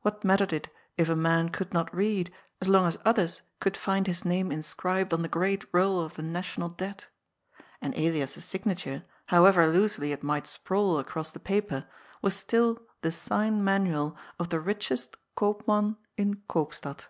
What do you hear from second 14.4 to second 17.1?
the richest" koopman" in Koopstad.